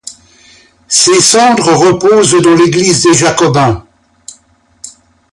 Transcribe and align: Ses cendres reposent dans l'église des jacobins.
Ses 0.87 1.21
cendres 1.21 1.73
reposent 1.73 2.41
dans 2.41 2.55
l'église 2.55 3.03
des 3.03 3.13
jacobins. 3.13 3.85